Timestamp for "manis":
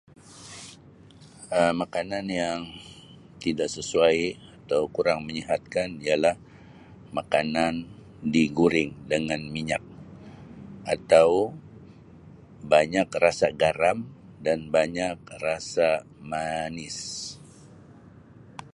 16.33-16.97